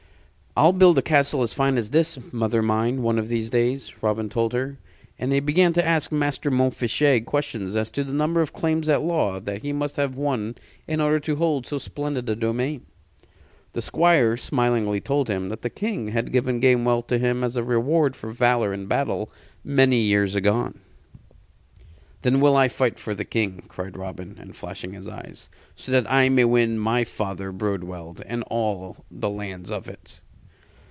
[0.57, 4.27] "I'll build a castle as fine as this, mother mine, one of these days," Robin
[4.27, 4.77] told her:
[5.17, 9.01] and he began to ask Master Montfichet questions as to the number of claims at
[9.01, 10.55] law that he must have won
[10.89, 12.81] in order to hold so splendid a domain.
[13.71, 17.63] The Squire smilingly told him that the King had given Gamewell to him as a
[17.63, 19.31] reward for valor in battle
[19.63, 20.81] many years agone.
[22.23, 26.27] "Then will I fight for the King," cried Robin, with flashing eyes, "so that I
[26.27, 30.19] may win my father Broadweald and all the lands of it."